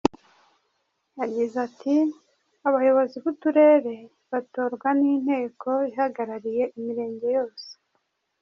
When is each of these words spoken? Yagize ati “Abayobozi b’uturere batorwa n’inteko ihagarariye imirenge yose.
Yagize 1.19 1.55
ati 1.67 1.95
“Abayobozi 2.67 3.15
b’uturere 3.23 3.95
batorwa 4.31 4.89
n’inteko 4.99 5.69
ihagarariye 5.91 6.63
imirenge 6.77 7.27
yose. 7.37 7.67